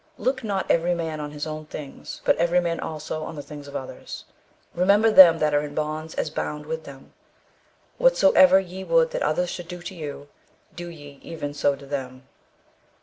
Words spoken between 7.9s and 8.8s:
"Whatsoever